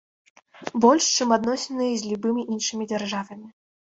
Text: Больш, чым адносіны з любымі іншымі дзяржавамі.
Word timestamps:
Больш, 0.85 1.05
чым 1.17 1.35
адносіны 1.37 1.85
з 2.03 2.09
любымі 2.13 2.41
іншымі 2.55 2.89
дзяржавамі. 2.93 3.47